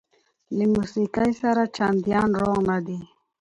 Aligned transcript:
له 0.57 0.65
موسقۍ 0.73 1.31
سره 1.41 1.63
چنديان 1.77 2.29
روغ 2.41 2.57
نه 2.69 2.77
دي 2.85 2.99